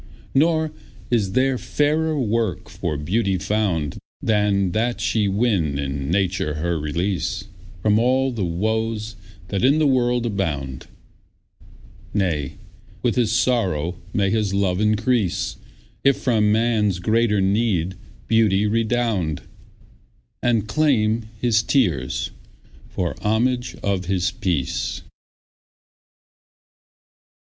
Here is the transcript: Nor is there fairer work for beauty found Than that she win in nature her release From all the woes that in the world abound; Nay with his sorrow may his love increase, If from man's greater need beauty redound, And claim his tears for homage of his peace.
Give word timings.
Nor 0.33 0.71
is 1.11 1.33
there 1.33 1.59
fairer 1.59 2.19
work 2.19 2.71
for 2.71 2.97
beauty 2.97 3.37
found 3.37 3.99
Than 4.19 4.71
that 4.71 4.99
she 4.99 5.27
win 5.27 5.77
in 5.77 6.09
nature 6.09 6.55
her 6.55 6.79
release 6.79 7.43
From 7.83 7.99
all 7.99 8.31
the 8.31 8.43
woes 8.43 9.15
that 9.49 9.63
in 9.63 9.77
the 9.77 9.85
world 9.85 10.25
abound; 10.25 10.87
Nay 12.15 12.57
with 13.03 13.13
his 13.15 13.31
sorrow 13.31 13.95
may 14.11 14.31
his 14.31 14.55
love 14.55 14.81
increase, 14.81 15.57
If 16.03 16.17
from 16.17 16.51
man's 16.51 16.97
greater 16.97 17.39
need 17.39 17.93
beauty 18.27 18.65
redound, 18.65 19.43
And 20.41 20.67
claim 20.67 21.29
his 21.39 21.61
tears 21.61 22.31
for 22.89 23.13
homage 23.21 23.75
of 23.83 24.05
his 24.05 24.31
peace. 24.31 25.03